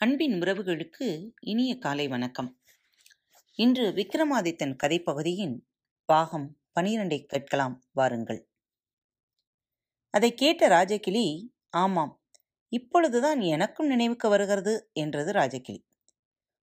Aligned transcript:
அன்பின் 0.00 0.40
உறவுகளுக்கு 0.40 1.32
இனிய 1.40 1.78
காலை 1.78 2.08
வணக்கம். 2.08 2.60
இன்று 3.54 3.92
விக்ரமாதித்தன் 3.92 4.72
கதைப்பகுதியின் 4.82 5.56
பாகம் 6.04 6.58
பனிரெண்டை 6.80 7.24
கேட்கலாம் 7.24 7.82
வாருங்கள். 7.92 8.48
அதை 10.10 10.34
கேட்ட 10.34 10.68
ராஜகிளி 10.68 11.50
ஆமாம் 11.70 12.20
இப்பொழுதுதான் 12.68 13.40
எனக்கும் 13.40 13.86
நினைவுக்கு 13.86 14.28
வருகிறது 14.28 14.90
என்றது 14.92 15.32
ராஜகிளி. 15.32 15.84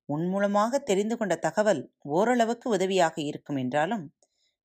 உன் 0.06 0.26
மூலமாக 0.28 0.80
தெரிந்து 0.80 1.18
கொண்ட 1.18 1.36
தகவல் 1.36 1.94
ஓரளவுக்கு 2.00 2.70
உதவியாக 2.70 3.22
இருக்கும் 3.22 3.56
என்றாலும் 3.56 4.16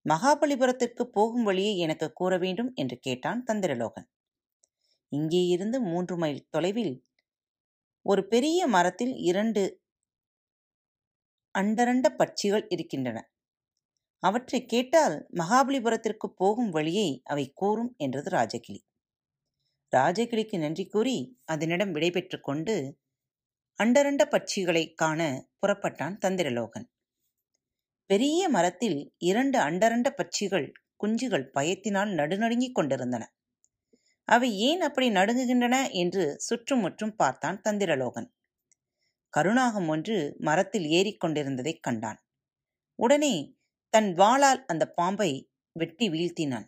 மகாபலிபுரத்திற்கு 0.09 1.03
போகும் 1.03 1.43
வழியை 1.43 1.79
எனக்கு 1.79 2.13
கூற 2.13 2.39
வேண்டும் 2.39 2.73
என்று 2.75 2.99
கேட்டான் 2.99 3.45
தந்திரலோகன். 3.47 4.09
இங்கே 5.09 5.45
இருந்து 5.47 5.81
மூன்று 5.81 6.17
மைல் 6.17 6.47
தொலைவில் 6.51 7.09
ஒரு 8.03 8.27
பெரிய 8.27 8.67
மரத்தில் 8.67 9.15
இரண்டு 9.15 9.83
அண்டரண்ட 11.59 12.07
பட்சிகள் 12.19 12.67
இருக்கின்றன. 12.69 13.19
அவற்றை 14.19 14.65
கேட்டால் 14.65 15.29
மகாபலிபுரத்திற்கு 15.35 16.27
போகும் 16.37 16.71
வழியை 16.71 17.21
அவை 17.25 17.53
கூறும் 17.55 17.95
என்றது 17.97 18.31
ராஜகிளி. 18.31 18.81
ராஜகிளிக்கு 19.97 20.59
நன்றி 20.59 20.87
கூறி 20.87 21.41
அதனிடம் 21.45 21.95
விடைபெற்று 21.95 22.41
கொண்டு 22.41 22.99
அண்டரண்ட 23.83 24.23
பட்சிகளை 24.29 24.95
காண 24.95 25.49
புறப்பட்டான் 25.61 26.17
தந்திரலோகன். 26.27 26.87
பெரிய 28.07 28.49
மரத்தில் 28.49 29.15
இரண்டு 29.19 29.59
அண்டரண்ட 29.59 30.09
பட்சிகள் 30.11 30.73
குஞ்சுகள் 30.97 31.51
பயத்தினால் 31.55 32.15
நடுநடுங்கிக் 32.15 32.75
கொண்டிருந்தன. 32.75 33.35
அவை 34.25 34.59
ஏன் 34.59 34.81
அப்படி 34.81 35.09
நடுங்குகின்றன? 35.09 35.91
என்று 35.91 36.41
சுற்றுமுற்றும் 36.41 37.17
பார்த்தான் 37.17 37.61
தந்திரலோகன். 37.69 38.29
கருணாகம் 39.29 39.89
ஒன்று 39.89 40.35
மரத்தில் 40.39 40.85
ஏறிக்கொண்டிருந்ததைக் 40.85 41.81
கண்டான். 41.81 42.25
உடனே 42.95 43.57
தன் 43.89 44.15
வாளால் 44.15 44.65
அந்த 44.67 44.91
பாம்பை 44.91 45.51
வெட்டி 45.73 46.09
வீழ்த்தினான். 46.09 46.67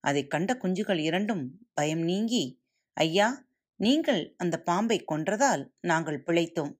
அதைக் 0.00 0.30
கண்ட 0.30 0.54
குஞ்சுகள் 0.54 0.98
இரண்டும் 0.98 1.68
பயம் 1.74 1.98
நீங்கி 1.98 2.62
ஐயா 2.92 3.44
நீங்கள் 3.74 4.34
அந்த 4.36 4.62
பாம்பை 4.62 5.04
கொன்றதால் 5.12 5.70
நாங்கள் 5.80 6.22
பிழைத்தோம். 6.26 6.72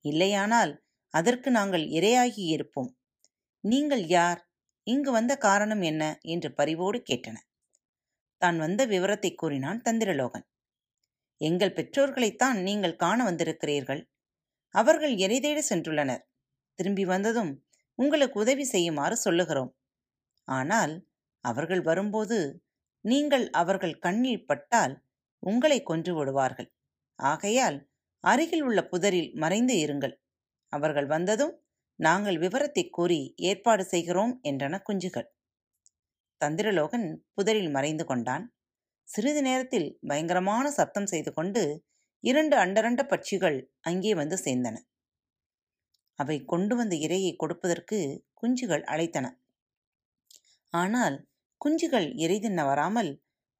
இல்லையானால் 0.00 0.82
அதற்கு 1.08 1.50
நாங்கள் 1.50 1.84
இரையாகி 1.84 2.44
இருப்போம். 2.46 2.98
நீங்கள் 3.60 4.06
யார்? 4.06 4.50
இங்கு 4.82 5.12
வந்த 5.12 5.36
காரணம் 5.36 5.80
என்ன? 5.80 6.18
என்று 6.22 6.54
பரிவோடு 6.54 7.02
கேட்டன. 7.10 7.36
தான் 8.42 8.58
வந்த 8.58 8.82
விவரத்தை 8.86 9.30
கூறினான் 9.34 9.80
தந்திரலோகன். 9.84 10.46
எங்கள் 11.40 11.76
பெற்றோர்களைத்தான் 11.78 12.58
நீங்கள் 12.62 13.00
காண 13.02 13.18
வந்திருக்கிறீர்கள். 13.24 14.02
அவர்கள் 14.74 15.14
எரிதேட 15.16 15.58
சென்றுள்ளனர். 15.70 16.22
திரும்பி 16.78 17.04
வந்ததும் 17.04 17.52
உங்களுக்கு 17.98 18.36
உதவி 18.38 18.64
செய்யுமாறு 18.64 19.16
சொல்லுகிறோம். 19.16 19.70
ஆனால் 20.48 20.94
அவர்கள் 21.44 21.82
வரும்போது 21.82 22.38
நீங்கள் 23.04 23.46
அவர்கள் 23.52 23.96
கண்ணில் 23.98 24.46
பட்டால் 24.46 24.94
உங்களை 25.42 25.78
கொன்று 25.82 26.12
விடுவார்கள். 26.14 26.68
ஆகையால் 27.18 27.78
அருகில் 28.24 28.62
உள்ள 28.62 28.80
புதரில் 28.82 29.30
மறைந்து 29.34 29.74
இருங்கள். 29.84 30.14
அவர்கள் 30.72 31.06
வந்ததும் 31.06 31.54
நாங்கள் 31.98 32.38
விவரத்தை 32.38 32.84
கூறி 32.90 33.20
ஏற்பாடு 33.50 33.84
செய்கிறோம் 33.84 34.32
என்றன 34.42 34.74
குஞ்சுகள். 34.82 35.28
தந்திரலோகன் 36.40 37.06
புதரில் 37.34 37.70
மறைந்து 37.70 38.04
கொண்டான். 38.04 38.44
சிறிது 39.08 39.42
நேரத்தில் 39.42 39.88
பயங்கரமான 40.06 40.70
சத்தம் 40.70 41.06
செய்து 41.06 41.30
கொண்டு 41.32 41.62
இரண்டு 42.24 42.54
அண்டரண்ட 42.56 43.02
பட்சிகள் 43.04 43.58
அங்கே 43.80 44.12
வந்து 44.14 44.36
சேர்ந்தன. 44.36 44.76
அவை 46.18 46.36
கொண்டு 46.44 46.74
வந்த 46.76 46.94
இரையை 46.96 47.32
கொடுப்பதற்கு 47.36 47.98
குஞ்சுகள் 48.34 48.84
அழைத்தன. 48.84 49.26
ஆனால் 50.72 51.16
குஞ்சுகள் 51.60 52.08
இறை 52.16 52.38
தின்ன 52.38 52.60
வராமல் 52.64 53.10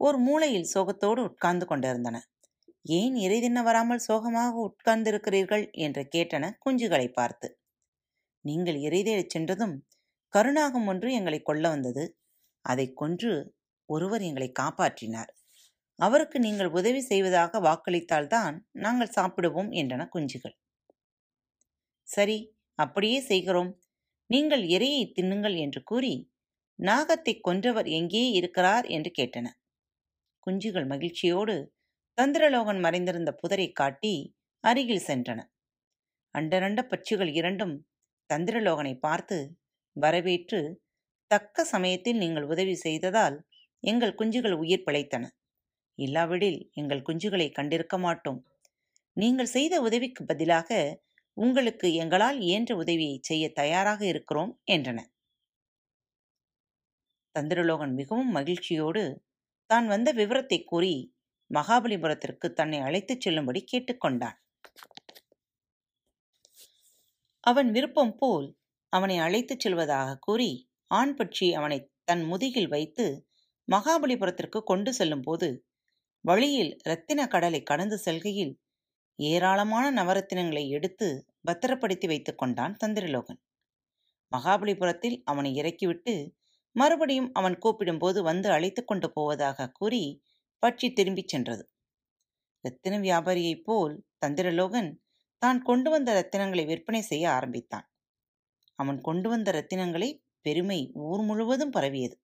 ஒரு 0.01 0.19
மூலையில் 0.19 0.71
சோகத்தோடு 0.75 1.21
உட்கார்ந்து 1.23 1.67
கொண்டிருந்தன. 1.67 2.17
ஏன் 2.91 3.15
இறை 3.17 3.39
தின்ன 3.41 3.61
வராமல் 3.63 4.05
சோகமாக 4.09 4.55
உட்கார்ந்திருக்கிறீர்கள்? 4.67 5.65
என்று 5.77 6.03
கேட்டன 6.15 6.51
குஞ்சுகளை 6.65 7.09
பார்த்து. 7.13 7.49
நீங்கள் 8.45 8.79
இறைதேடச் 8.79 9.35
சென்றதும் 9.35 9.75
கருணாகம் 10.35 10.87
ஒன்று 10.87 11.09
எங்களை 11.13 11.41
கொல்ல 11.43 11.65
வந்தது. 11.69 12.05
அதை 12.69 12.87
கொன்று 12.93 13.33
ஒருவர் 13.89 14.23
எங்களை 14.23 14.49
காப்பாற்றினார். 14.61 15.31
அவருக்கு 15.99 16.39
நீங்கள் 16.39 16.71
உதவி 16.71 17.01
செய்வதாக 17.03 17.61
வாக்களித்தால்தான் 17.61 18.57
நாங்கள் 18.79 19.17
சாப்பிடுவோம் 19.17 19.71
என்றன 19.81 20.03
குஞ்சுகள். 20.09 20.57
சரி 22.09 22.39
அப்படியே 22.79 23.19
செய்கிறோம். 23.21 23.71
நீங்கள் 24.31 24.65
இரையை 24.69 25.05
தின்னுங்கள் 25.17 25.57
என்று 25.57 25.81
கூறி 25.83 26.15
நாகத்தை 26.79 27.35
கொன்றவர் 27.41 27.89
எங்கே 27.91 28.25
இருக்கிறார் 28.31 28.87
என்று 28.89 29.11
கேட்டன. 29.19 29.47
குஞ்சுகள் 30.47 30.87
மகிழ்ச்சியோடு 30.87 31.57
தந்திரலோகன் 32.19 32.81
மறைந்திருந்த 32.81 33.31
புதரை 33.43 33.69
காட்டி 33.73 34.15
அருகில் 34.65 35.07
சென்றன. 35.09 35.41
அண்டரண்ட 36.35 36.81
பட்சிகள் 36.85 37.31
இரண்டும் 37.33 37.75
தந்திரலோகனை 38.31 38.95
பார்த்து 38.99 39.39
வரவேற்று 39.97 40.61
தக்க 41.31 41.65
சமயத்தில் 41.65 42.19
நீங்கள் 42.19 42.47
உதவி 42.47 42.75
செய்ததால் 42.77 43.37
எங்கள் 43.85 44.15
குஞ்சுகள் 44.15 44.57
உயிர் 44.57 44.85
பிழைத்தன. 44.87 45.25
இல்லாவிடில் 45.99 46.61
எங்கள் 46.73 47.07
குஞ்சுகளை 47.09 47.49
கண்டிருக்க 47.51 47.97
மாட்டோம். 47.99 48.41
நீங்கள் 49.17 49.53
செய்த 49.57 49.75
உதவிக்கு 49.81 50.23
பதிலாக 50.25 50.71
உங்களுக்கு 51.37 51.89
எங்களால் 51.95 52.39
இயன்ற 52.41 52.73
உதவியை 52.77 53.17
செய்ய 53.23 53.45
தயாராக 53.53 54.01
இருக்கிறோம் 54.07 54.53
என்றன. 54.67 54.99
சந்திரலோகன் 57.35 57.93
மிகவும் 57.95 58.31
மகிழ்ச்சியோடு 58.31 59.03
தான் 59.71 59.87
வந்த 59.87 60.11
விவரத்தை 60.13 60.59
கூறி 60.65 60.95
மகாபலிபுரத்திற்கு 61.51 62.47
தன்னை 62.53 62.79
அழைத்துச் 62.81 63.21
செல்லும்படி 63.21 63.61
கேட்டுக்கொண்டான் 63.65 64.39
அவன் 67.45 67.69
விருப்பம் 67.71 68.15
போல் 68.17 68.47
அவனை 68.93 69.17
அழைத்துச் 69.19 69.63
செல்வதாக 69.65 70.19
கூறி 70.19 70.51
ஆண் 70.91 71.15
பட்சி 71.19 71.53
அவனை 71.53 71.79
தன் 72.05 72.25
முதுகில் 72.25 72.69
வைத்து 72.69 73.27
மகாபலிபுரத்திற்கு 73.69 74.63
கொண்டு 74.63 74.93
செல்லும்போது 74.93 75.49
வழியில் 76.21 76.77
இரத்தின 76.85 77.27
கடலை 77.27 77.63
கடந்து 77.63 77.99
செல்கையில் 77.99 78.55
ஏராளமான 79.19 80.03
நவரத்தினங்களை 80.03 80.69
எடுத்து 80.69 81.27
பத்திரப்படுத்தி 81.41 82.07
வைத்துக் 82.07 82.39
கொண்டான் 82.39 82.77
தந்திரலோகன். 82.85 83.41
மகாபலிபுரத்தில் 84.33 85.17
அவனை 85.25 85.55
இறக்கிவிட்டு 85.55 86.15
மறுபடியும் 86.77 87.31
அவன் 87.33 87.59
கூப்பிடும்போது 87.59 88.19
வந்து 88.23 88.49
அழைத்து 88.51 88.85
கொண்டு 88.85 89.09
போவதாக 89.13 89.69
கூறி 89.69 90.03
பட்சி 90.63 90.93
திரும்பிச் 90.93 91.29
சென்றது. 91.29 91.65
ரத்தின 92.65 92.95
வியாபாரியைப் 92.99 93.65
போல் 93.65 93.95
தந்திரலோகன் 94.27 94.91
தான் 95.43 95.63
கொண்டு 95.63 95.91
வந்த 95.91 96.09
ரத்தினங்களை 96.19 96.67
விற்பனை 96.67 97.01
செய்ய 97.01 97.31
ஆரம்பித்தான். 97.31 97.87
அவன் 98.79 99.01
கொண்டு 99.01 99.29
வந்த 99.29 99.53
ரத்தினங்களை 99.53 100.11
பெருமை 100.49 100.81
ஊர் 101.07 101.23
முழுவதும் 101.23 101.71
பரவியது. 101.71 102.17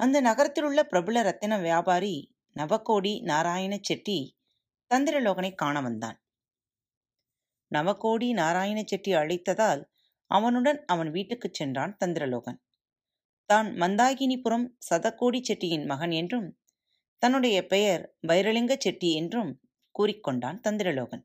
அந்த 0.00 0.20
நகரத்திலுள்ள 0.20 0.80
பிரபல 0.82 1.22
ரத்தின 1.22 1.58
வியாபாரி 1.58 2.14
நவகோடி 2.56 3.22
நாராயண 3.22 3.74
செட்டி 3.82 4.18
தந்திரலோகனை 4.90 5.50
காண 5.54 5.80
வந்தான். 5.80 6.18
நவகோடி 7.70 8.32
நாராயண 8.32 8.78
செட்டி 8.84 9.12
அழைத்ததால் 9.14 9.82
அவனுடன் 10.30 10.84
அவன் 10.84 11.10
வீட்டுக்குச் 11.10 11.54
சென்றான் 11.54 11.96
தந்திரலோகன் 12.04 12.58
தான் 13.50 13.68
மந்தாகினிபுரம் 13.74 14.66
சதகோடி 14.88 15.40
செட்டியின் 15.40 15.86
மகன் 15.86 16.10
என்றும் 16.10 16.48
தன்னுடைய 17.22 17.66
பெயர் 17.66 18.02
வைரலிங்க 18.28 18.74
செட்டி 18.78 19.10
என்றும் 19.12 19.52
கூறிக்கொண்டான் 19.94 20.58
தந்திரலோகன் 20.68 21.24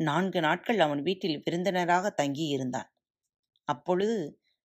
நான்கு 0.00 0.40
நாட்கள் 0.40 0.78
அவன் 0.78 1.02
வீட்டில் 1.02 1.42
விருந்தினராக 1.44 2.14
தங்கியிருந்தான். 2.16 2.88
அப்பொழுது 3.68 4.16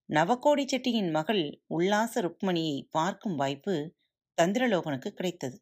நவகோடி 0.10 0.64
செட்டியின் 0.66 1.10
மகள் 1.12 1.44
உல்லாச 1.70 2.22
ருக்மணியை 2.22 2.78
பார்க்கும் 2.90 3.36
வாய்ப்பு 3.36 3.76
தந்திரலோகனுக்கு 4.38 5.10
கிடைத்தது. 5.10 5.58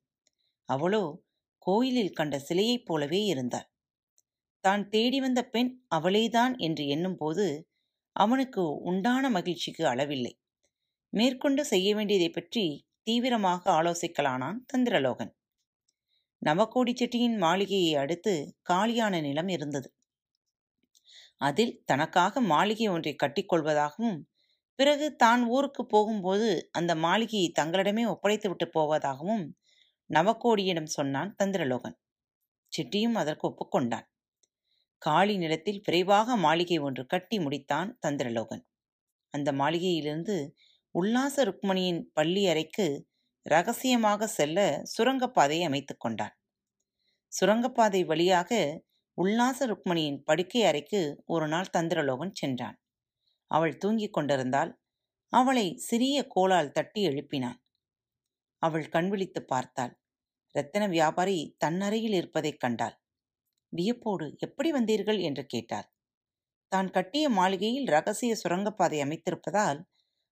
அவளோ 0.69 1.03
கோயிலில் 1.65 2.13
கண்ட 2.13 2.35
சிலையைப் 2.39 2.85
போலவே 2.85 3.21
இருந்தாள். 3.23 3.67
தான் 4.63 4.83
தேடி 4.89 5.19
வந்த 5.19 5.41
பெண் 5.45 5.71
அவளேதான் 5.95 6.55
என்று 6.57 6.83
எண்ணும்போது 6.87 7.45
அவனுக்கு 8.15 8.63
உண்டான 8.83 9.29
மகிழ்ச்சிக்கு 9.29 9.83
அளவில்லை. 9.87 10.33
மேற்கொண்டு 11.13 11.63
செய்ய 11.65 11.89
வேண்டியதை 11.95 12.29
பற்றி 12.29 12.65
தீவிரமாக 13.03 13.63
ஆலோசிக்கலானான் 13.71 14.59
தந்திரலோகன். 14.73 15.33
நவகோடி 16.41 16.93
செட்டியின் 16.93 17.37
மாளிகையை 17.37 17.93
அடுத்து 17.95 18.33
காலியான 18.61 19.19
நிலம் 19.21 19.47
இருந்தது. 19.47 19.89
அதில் 21.41 21.73
தனக்காக 21.85 22.41
மாளிகை 22.51 22.87
ஒன்றை 22.87 23.13
கட்டிக்கொள்வதாகவும் 23.15 24.17
பிறகு 24.79 25.07
தான் 25.15 25.41
ஊருக்கு 25.47 25.83
போகும்போது 25.85 26.49
அந்த 26.71 26.91
மாளிகையை 26.95 27.49
தங்களிடமே 27.59 28.03
ஒப்படைத்து 28.07 28.47
விட்டு 28.49 28.67
போவதாகவும் 28.75 29.45
நவக்கோடியிடம் 30.09 30.91
சொன்னான் 30.97 31.31
தந்திரலோகன். 31.39 31.95
சிட்டியும் 32.71 33.15
அதற்கு 33.15 33.45
ஒப்புக்கொண்டான் 33.49 34.07
காளி 35.01 35.35
நிலத்தில் 35.37 35.81
விரைவாக 35.85 36.35
மாளிகை 36.37 36.77
ஒன்று 36.79 37.03
கட்டி 37.05 37.37
முடித்தான் 37.39 37.89
தந்திரலோகன். 38.05 38.63
அந்த 39.33 39.49
மாளிகையிலிருந்து 39.51 40.35
உல்லாச 40.95 41.43
ருக்மணியின் 41.49 42.01
பள்ளி 42.13 42.43
அறைக்கு 42.47 42.85
ரகசியமாக 43.45 44.27
செல்ல 44.27 44.59
சுரங்கப்பாதை 44.93 45.59
அமைத்து 45.63 45.93
கொண்டான். 45.97 46.35
சுரங்கப்பாதை 47.31 48.01
வழியாக 48.03 48.51
உல்லாச 49.17 49.59
ருக்மணியின் 49.65 50.19
படுக்கை 50.23 50.61
அறைக்கு 50.63 50.99
ஒரு 51.25 51.47
நாள் 51.47 51.73
தந்திரலோகன் 51.77 52.33
சென்றான். 52.33 52.77
அவள் 53.51 53.77
தூங்கிக் 53.77 54.13
கொண்டிருந்தால் 54.13 54.71
அவளை 55.33 55.75
சிறிய 55.77 56.17
கோலால் 56.27 56.71
தட்டி 56.71 57.01
எழுப்பினான். 57.07 57.57
அவள் 58.61 58.87
கண்விழித்து 58.89 59.41
பார்த்தாள். 59.45 59.93
ரத்தின 60.55 60.87
வியாபாரி 60.87 61.57
தன்னறையில் 61.65 62.15
இருப்பதைக் 62.15 62.59
கண்டாள். 62.59 62.95
வியப்போடு 63.73 64.35
எப்படி 64.37 64.71
வந்தீர்கள்? 64.71 65.19
என்று 65.21 65.45
கேட்டார். 65.45 65.87
தான் 66.71 66.89
கட்டிய 66.89 67.29
மாளிகையில் 67.29 67.87
ரகசிய 67.87 68.33
சுரங்கப்பாதை 68.35 68.99
அமைத்திருப்பதால் 69.01 69.79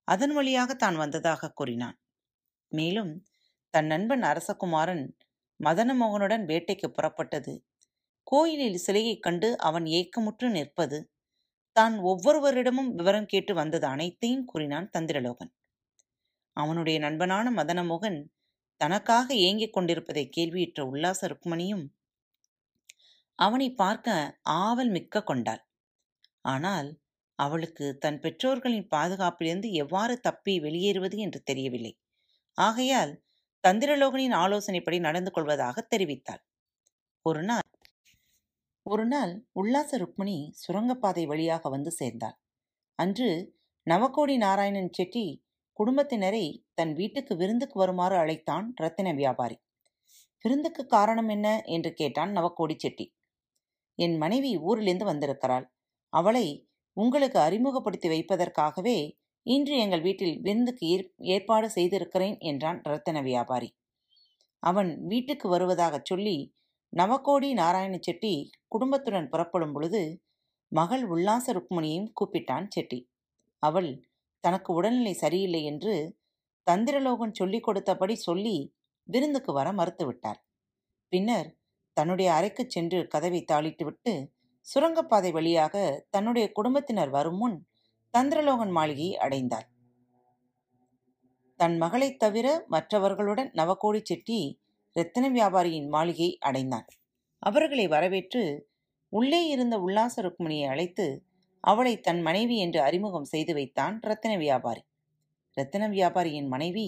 அதன் 0.08 0.34
வழியாக 0.34 0.74
தான் 0.76 0.96
வந்ததாக 0.96 1.50
கூறினான். 1.50 1.98
மேலும் 2.72 3.14
தன் 3.74 3.86
நண்பன் 3.86 4.22
அரசகுமாரன் 4.22 5.06
மதனமோகனுடன் 5.60 6.44
வேட்டைக்கு 6.46 6.88
புறப்பட்டது 6.90 7.54
கோயிலில் 8.28 8.80
சிலையைக் 8.86 9.24
கண்டு 9.24 9.50
அவன் 9.60 9.86
ஏக்கமுற்று 9.98 10.48
நிற்பது. 10.50 10.98
தான் 11.76 11.96
ஒவ்வொருவரிடமும் 12.02 12.90
விவரம் 12.92 13.26
கேட்டு 13.26 13.54
வந்தது 13.54 13.86
அனைத்தையும் 13.88 14.46
கூறினான் 14.46 14.90
தந்திரலோகன். 14.94 15.52
அவனுடைய 16.58 16.98
நண்பனான 17.00 17.48
மதனமோகன் 17.52 18.20
தனக்காக 18.82 19.28
ஏங்கிக் 19.48 19.74
கொண்டிருப்பதை 19.74 20.24
கேள்வியுற்ற 20.30 20.80
உல்லாச 20.86 21.28
ருக்மணியும் 21.28 21.86
அவனை 23.40 23.68
பார்க்க 23.74 24.10
ஆவல் 24.62 24.90
மிக்க 24.90 25.24
கொண்டாள். 25.24 25.62
ஆனால் 26.46 26.90
அவளுக்கு 27.40 27.86
தன் 27.98 28.20
பெற்றோர்களின் 28.20 28.88
பாதுகாப்பிலிருந்து 28.92 29.70
எவ்வாறு 29.74 30.16
தப்பி 30.20 30.54
வெளியேறுவது 30.60 31.18
என்று 31.18 31.40
தெரியவில்லை. 31.44 31.94
ஆகையால் 32.58 33.14
தந்திரலோகனின் 33.64 34.36
ஆலோசனைப்படி 34.36 35.00
நடந்து 35.00 35.32
கொள்வதாக 35.32 35.88
தெரிவித்தாள். 35.92 36.44
ஒரு 37.26 37.44
நாள் 37.44 37.66
ஒரு 38.86 39.08
நாள் 39.08 39.32
உல்லாச 39.52 39.98
ருக்மிணி 39.98 40.50
சுரங்கப்பாதை 40.54 41.26
வழியாக 41.26 41.70
வந்து 41.70 41.92
சேர்ந்தாள். 41.92 42.36
அன்று 43.00 43.54
நவகோடி 43.88 44.38
நாராயணன் 44.38 44.90
செட்டி 44.92 45.44
குடும்பத்தினரை 45.80 46.64
தன் 46.74 46.94
வீட்டுக்கு 46.94 47.36
விருந்துக்கு 47.36 47.80
வருமாறு 47.80 48.16
அழைத்தான் 48.16 48.74
ரத்தின 48.76 49.14
வியாபாரி. 49.14 49.58
விருந்துக்கு 50.46 50.86
காரணம் 50.86 51.30
என்ன? 51.30 51.62
என்று 51.66 51.94
கேட்டான் 51.94 52.32
நவக்கோடி 52.32 52.76
செட்டி. 52.78 53.14
என் 53.96 54.18
மனைவி 54.18 54.58
ஊரிலிருந்து 54.58 55.06
வந்திருக்கிறாள். 55.06 55.66
அவளை 56.10 56.68
உங்களுக்கு 56.98 57.40
அறிமுகப்படுத்தி 57.40 58.10
வைப்பதற்காகவே 58.10 58.98
இன்று 59.44 59.78
எங்கள் 59.78 60.02
வீட்டில் 60.02 60.42
விருந்துக்கு 60.42 61.08
ஏற்பாடு 61.16 61.70
செய்திருக்கிறேன் 61.70 62.38
என்றான் 62.40 62.82
ரத்தன 62.90 63.24
வியாபாரி. 63.24 63.76
அவன் 64.60 65.02
வீட்டுக்கு 65.04 65.50
வருவதாகச் 65.50 66.06
சொல்லி 66.06 66.38
நவகோடி 66.94 67.54
நாராயண 67.54 67.96
செட்டி 68.02 68.34
குடும்பத்துடன் 68.68 69.30
புறப்படும் 69.30 69.74
பொழுது 69.74 70.02
மகள் 70.72 71.04
உல்லாச 71.06 71.54
ருக்மணியையும் 71.54 72.12
கூப்பிட்டான் 72.14 72.68
செட்டி. 72.68 73.00
அவள் 73.64 73.90
தனக்கு 74.44 74.74
உடல்நிலை 74.74 75.14
சரியில்லை 75.14 75.62
என்று 75.64 75.94
தந்திரலோகன் 76.68 77.34
சொல்லிக் 77.34 77.68
கொடுத்தபடி 77.68 78.16
சொல்லி 78.20 78.56
விருந்துக்கு 79.10 79.52
வர 79.54 79.68
மறுத்துவிட்டார் 79.72 80.40
பின்னர் 81.14 81.50
தன்னுடைய 81.98 82.30
அறைக்குச் 82.34 82.70
சென்று 82.70 83.00
கதவை 83.08 83.46
தாளிட்டுவிட்டு 83.52 84.14
சுரங்கப்பாதை 84.68 85.32
வழியாக 85.32 85.76
தன்னுடைய 86.10 86.52
குடும்பத்தினர் 86.52 87.10
வரும் 87.10 87.38
முன் 87.38 87.58
தந்திரலோகன் 88.14 88.72
மாளிகையை 88.72 89.16
அடைந்தார் 89.18 89.68
தன் 91.60 91.76
மகளைத் 91.78 92.20
தவிர 92.20 92.48
மற்றவர்களுடன் 92.68 93.52
நவகோடி 93.54 94.02
செட்டி 94.04 94.40
ரத்தின 94.96 95.26
வியாபாரியின் 95.30 95.88
மாளிகை 95.88 96.28
அடைந்தான். 96.40 96.86
அவர்களை 97.40 97.88
வரவேற்று 97.88 98.44
உள்ளே 99.14 99.48
இருந்த 99.48 99.76
உல்லாச 99.80 100.22
ருக்மிணியை 100.22 100.68
அழைத்து 100.68 101.06
அவளை 101.64 102.00
தன் 102.00 102.22
மனைவி 102.22 102.58
என்று 102.58 102.80
அறிமுகம் 102.82 103.24
செய்து 103.24 103.54
வைத்தான் 103.54 103.96
ரத்தின 104.02 104.34
வியாபாரி. 104.38 104.84
ரத்தின 105.58 105.84
வியாபாரியின் 105.90 106.48
மனைவி 106.48 106.88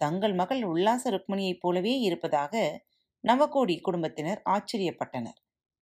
தங்கள் 0.00 0.34
மகள் 0.34 0.62
உல்லாச 0.62 1.10
ருக்மிணியைப் 1.10 1.60
போலவே 1.60 1.94
இருப்பதாக 1.98 2.54
நவகோடி 3.24 3.80
குடும்பத்தினர் 3.80 4.40
ஆச்சரியப்பட்டனர். 4.44 5.38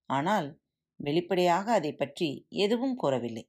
ஆனால் 0.07 0.49
வெளிப்படையாக 1.01 1.67
அதை 1.73 1.93
பற்றி 1.93 2.29
எதுவும் 2.49 2.97
கூறவில்லை. 2.97 3.45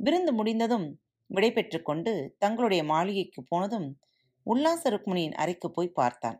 விருந்து 0.00 0.32
முடிந்ததும் 0.32 0.88
விடைபெற்று 1.30 1.82
கொண்டு 1.82 2.12
தங்களுடைய 2.38 2.84
மாளிகைக்கு 2.84 3.42
போனதும் 3.42 3.88
உல்லாச 4.46 4.82
ருக்மிணியின் 4.90 5.32
அறைக்கு 5.32 5.70
போய் 5.70 5.96
பார்த்தான். 6.00 6.38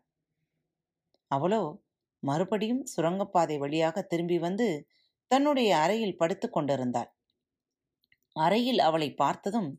அவளோ 1.30 1.62
மறுபடியும் 2.22 2.82
சுரங்கப்பாதை 2.86 3.56
வழியாக 3.58 4.02
திரும்பி 4.02 4.38
வந்து 4.38 4.68
தன்னுடைய 5.30 5.70
அறையில் 5.76 6.18
படுத்து 6.18 6.46
கொண்டிருந்தாள். 6.50 7.10
அறையில் 8.36 8.80
அவளை 8.80 9.08
பார்த்ததும் 9.14 9.70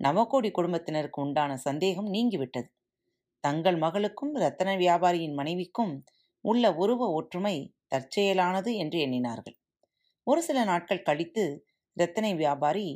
நவகோடி 0.00 0.50
குடும்பத்தினருக்கு 0.50 1.20
உண்டான 1.20 1.52
சந்தேகம் 1.58 2.08
நீங்கிவிட்டது. 2.10 2.68
தங்கள் 3.44 3.78
மகளுக்கும் 3.78 4.32
ரத்தன 4.36 4.70
வியாபாரியின் 4.76 5.34
மனைவிக்கும் 5.34 5.94
உள்ள 6.44 6.64
உருவ 6.74 7.08
ஒற்றுமை 7.10 7.56
தற்செயலானது 7.88 8.70
என்று 8.74 8.98
எண்ணினார்கள். 8.98 9.56
ஒரு 10.26 10.40
சில 10.42 10.58
நாட்கள் 10.64 11.02
கழித்து 11.02 11.44
ரத்தனை 11.96 12.32
வியாபாரி 12.34 12.88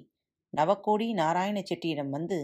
நவக்கோடி 0.53 1.07
நாராயண 1.13 1.59
செட்டியிடம் 1.63 2.09
வந்து 2.09 2.39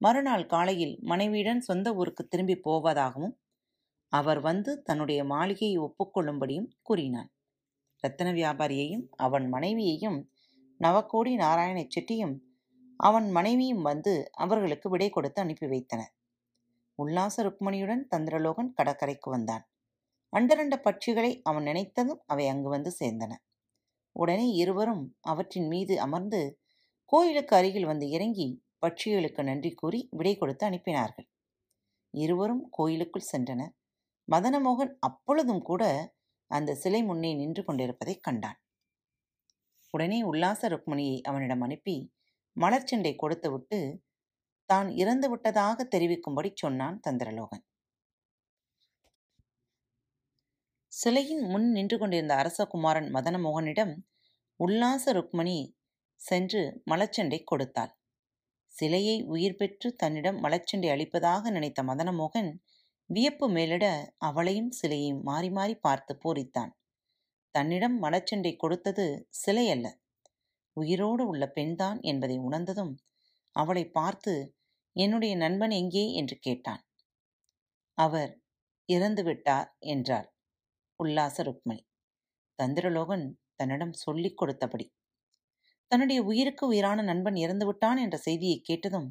மறுநாள் 0.00 0.46
காலையில் 0.46 0.94
மனைவியுடன் 1.02 1.60
சொந்த 1.60 1.88
ஊருக்கு 1.94 2.22
திரும்பி 2.26 2.56
போவதாகவும் 2.64 3.34
அவர் 4.12 4.40
வந்து 4.40 4.82
தன்னுடைய 4.82 5.20
மாளிகையை 5.24 5.78
ஒப்புக்கொள்ளும்படியும் 5.78 6.70
கூறினான் 6.82 7.30
ரத்தன 8.04 8.28
வியாபாரியையும் 8.32 9.04
அவன் 9.16 9.46
மனைவியையும் 9.48 10.18
நவக்கோடி 10.80 11.32
நாராயண 11.34 11.78
செட்டியும் 11.94 12.34
அவன் 13.00 13.28
மனைவியும் 13.30 13.82
வந்து 13.82 14.12
அவர்களுக்கு 14.34 14.88
விடை 14.88 15.08
கொடுத்து 15.10 15.40
அனுப்பி 15.42 15.66
வைத்தனர். 15.66 16.12
உல்லாச 16.98 17.36
ருக்மணியுடன் 17.42 18.02
தந்திரலோகன் 18.10 18.72
கடற்கரைக்கு 18.72 19.28
வந்தான். 19.30 19.64
அண்டரண்ட 20.32 20.74
பட்சிகளை 20.84 21.30
அவன் 21.42 21.66
நினைத்ததும் 21.66 22.20
அவை 22.26 22.44
அங்கு 22.48 22.68
வந்து 22.68 22.90
சேர்ந்தன. 23.00 23.32
உடனே 24.16 24.46
இருவரும் 24.52 25.04
அவற்றின் 25.20 25.68
மீது 25.68 25.94
அமர்ந்து 26.00 26.40
கோயிலுக்கு 27.12 27.54
அருகில் 27.56 27.84
வந்து 27.84 28.06
இறங்கி 28.08 28.48
பட்சிகளுக்கு 28.80 29.42
நன்றி 29.42 29.70
கூறி 29.74 30.00
விடை 30.10 30.34
கொடுத்து 30.36 30.64
அனுப்பினார்கள். 30.66 31.28
இருவரும் 32.14 32.64
கோயிலுக்குள் 32.70 33.30
சென்றனர். 33.32 33.72
மதனமோகன் 34.32 34.92
அப்பொழுதும் 34.98 35.62
கூட 35.62 35.82
அந்த 36.50 36.74
சிலை 36.74 37.00
முன்னே 37.02 37.30
நின்று 37.34 37.62
கொண்டிருப்பதைக் 37.64 38.22
கண்டான். 38.22 38.58
உடனே 39.94 40.18
உல்லாச 40.22 40.68
ருக்மணியை 40.68 41.20
அவனிடம் 41.20 41.60
அனுப்பி 41.60 41.96
மலர்ச்செண்டை 42.56 43.12
கொடுத்துவிட்டு 43.16 43.78
தான் 44.70 44.88
இறந்து 44.92 45.28
விட்டதாக 45.30 45.84
தெரிவிக்கும்படி 45.84 46.50
சொன்னான் 46.54 47.00
தந்திரலோகன். 47.08 47.64
சிலையின் 50.92 51.42
முன் 51.42 51.68
நின்று 51.70 51.96
கொண்டிருந்த 51.98 52.34
அரசகுமாரன் 52.34 53.08
மதனமோகனிடம் 53.12 53.94
உல்லாச 54.60 55.12
ருக்மணி 55.12 55.58
சென்று 56.20 56.62
மலச்சண்டை 56.90 57.38
கொடுத்தாள். 57.44 57.92
சிலையை 58.74 59.16
உயிர் 59.24 59.56
பெற்று 59.56 59.88
தன்னிடம் 59.96 60.38
மலச்சண்டை 60.42 60.88
அளிப்பதாக 60.90 61.50
நினைத்த 61.50 61.82
மதனமோகன் 61.82 62.50
வியப்பு 63.12 63.46
மேலிட 63.48 63.86
அவளையும் 64.18 64.70
சிலையையும் 64.70 65.22
மாறி 65.22 65.50
மாறி 65.50 65.74
பார்த்து 65.76 66.12
பூரித்தான். 66.22 66.72
தன்னிடம் 67.54 67.96
மலச்சண்டை 68.02 68.52
கொடுத்தது 68.56 69.06
சிலை 69.34 69.66
அல்ல. 69.70 69.86
உயிரோடு 70.76 71.22
உள்ள 71.26 71.44
பெண்தான் 71.48 71.98
என்பதை 72.02 72.36
உணர்ந்ததும் 72.38 72.94
அவளை 73.56 73.84
பார்த்து 73.90 74.34
என்னுடைய 74.96 75.34
நண்பன் 75.36 75.70
எங்கே? 75.70 76.04
என்று 76.12 76.36
கேட்டான். 76.38 76.82
அவர் 77.98 78.32
இறந்துவிட்டார் 78.88 79.68
என்றார் 79.86 80.28
உல்லாச 81.00 81.36
ருக்மணி. 81.42 81.82
தந்திரலோகன் 82.58 83.26
தன்னிடம் 83.56 83.94
சொல்லிக் 84.04 84.38
கொடுத்தபடி. 84.40 84.86
தன்னுடைய 85.90 86.20
உயிருக்கு 86.22 86.64
உயிரான 86.66 87.02
நண்பன் 87.02 87.34
இறந்துவிட்டான் 87.34 87.98
என்ற 87.98 88.16
செய்தியை 88.18 88.58
கேட்டதும் 88.60 89.08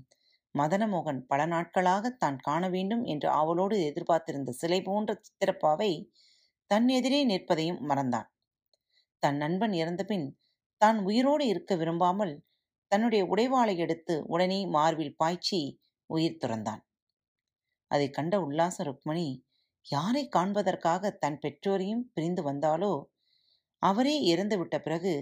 மதனமோகன் 0.55 1.20
பல 1.27 1.41
நாட்களாக 1.46 2.10
தான் 2.13 2.38
காண 2.39 2.63
வேண்டும் 2.70 3.03
என்று 3.03 3.27
ஆவலோடு 3.31 3.75
எதிர்பார்த்திருந்த 3.84 4.51
சிலை 4.51 4.79
போன்ற 4.81 5.12
சித்திரப்பாவை 5.20 5.91
தன் 6.72 6.88
எதிரே 6.89 7.20
நிற்பதையும் 7.25 7.81
மறந்தான். 7.81 8.27
தன் 9.24 9.38
நண்பன் 9.38 9.74
இறந்தபின் 9.74 10.27
தான் 10.81 11.00
உயிரோடு 11.05 11.46
இருக்க 11.48 11.75
விரும்பாமல் 11.75 12.34
தன்னுடைய 12.91 13.24
உடைவாளை 13.25 13.75
எடுத்து 13.77 14.15
உடனே 14.27 14.60
மார்பில் 14.67 15.17
பாய்ச்சி 15.17 15.60
உயிர் 16.10 16.41
துறந்தான். 16.41 16.81
அதை 17.91 18.08
கண்ட 18.10 18.36
உல்லாச 18.41 18.77
ருக்மணி 18.84 19.27
யாரை 19.86 20.24
காண்பதற்காக 20.27 21.12
தன் 21.17 21.39
பெற்றோரையும் 21.39 22.03
பிரிந்து 22.13 22.41
வந்தாலோ 22.43 22.93
அவரே 23.81 24.15
இறந்துவிட்ட 24.25 24.75
பிறகு 24.79 25.13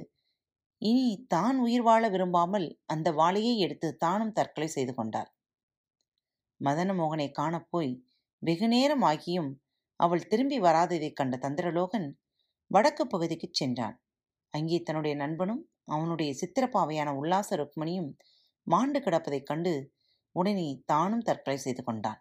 இனி 0.82 1.08
தான் 1.28 1.58
உயிர் 1.60 1.82
வாழ 1.82 2.04
விரும்பாமல் 2.10 2.68
அந்த 2.86 3.08
வாளையை 3.12 3.54
எடுத்து 3.58 3.88
தானும் 3.96 4.32
தற்கொலை 4.32 4.68
செய்து 4.68 4.94
கொண்டாள். 4.94 5.30
மதனமோகனை 6.62 7.28
காணப்போய் 7.32 7.92
வெகு 8.42 8.68
நேரம் 8.68 9.04
ஆகியும் 9.04 9.50
அவள் 10.00 10.28
திரும்பி 10.28 10.58
வராததைக் 10.60 11.18
கண்ட 11.18 11.36
தந்திரலோகன் 11.38 12.08
வடக்கு 12.72 13.04
பகுதிக்குச் 13.08 13.54
சென்றான். 13.54 13.98
அங்கே 14.54 14.78
தன்னுடைய 14.80 15.16
நண்பனும் 15.16 15.62
அவனுடைய 15.86 16.32
சித்திரப்பாவையான 16.34 17.10
உல்லாச 17.16 17.50
ருக்மணியும் 17.56 18.10
மாண்டு 18.68 19.00
கிடப்பதைக் 19.00 19.46
கண்டு 19.46 19.74
உடனே 20.36 20.68
தானும் 20.86 21.24
தற்கொலை 21.24 21.58
செய்து 21.58 21.84
கொண்டான் 21.84 22.20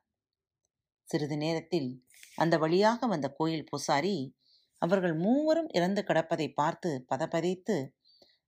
சிறிது 1.08 1.36
நேரத்தில் 1.36 1.88
அந்த 2.36 2.54
வழியாக 2.58 3.06
வந்த 3.06 3.28
கோயில் 3.30 3.68
பூசாரி 3.70 4.16
அவர்கள் 4.82 5.14
மூவரும் 5.16 5.70
இறந்து 5.72 6.02
கிடப்பதை 6.02 6.48
பார்த்து 6.54 6.90
பதபதைத்து 7.08 7.76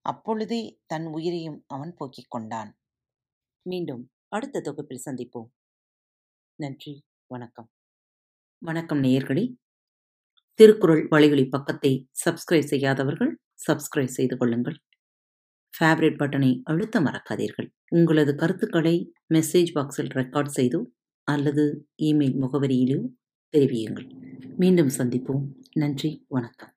அப்பொழுதே 0.02 0.80
தன் 0.86 1.06
உயிரையும் 1.06 1.64
அவன் 1.66 1.94
போக்கிக் 1.94 2.30
கொண்டான். 2.30 2.78
மீண்டும் 3.62 4.10
அடுத்த 4.28 4.60
தொகுப்பில் 4.60 5.02
சந்திப்போம். 5.04 5.48
நன்றி 6.54 7.04
வணக்கம். 7.26 7.70
வணக்கம் 8.58 9.02
நேயர்களே. 9.02 9.56
திருக்குறள் 10.54 11.06
வழிகளி 11.08 11.48
பக்கத்தை 11.48 12.08
சப்ஸ்கிரைப் 12.24 12.70
செய்யாதவர்கள் 12.72 13.38
சப்ஸ்கிரைப் 13.66 14.16
செய்து 14.18 14.36
கொள்ளுங்கள். 14.36 14.78
ஃபேவரட் 15.78 16.18
பட்டனை 16.18 16.60
அழுத்த 16.64 17.00
மறக்காதீர்கள். 17.00 17.68
உங்களது 17.88 18.34
கருத்துக்களை 18.34 19.12
மெசேஜ் 19.34 19.72
பாக்ஸில் 19.74 20.12
ரெக்கார்ட் 20.14 20.52
செய்தோ 20.56 20.84
அல்லது 21.22 21.88
இமெயில் 22.02 22.38
முகவரியிலோ 22.42 23.08
தெரிவியுங்கள். 23.52 24.08
மீண்டும் 24.56 24.88
சந்திப்போம். 24.88 25.44
நன்றி 25.72 26.24
வணக்கம். 26.28 26.72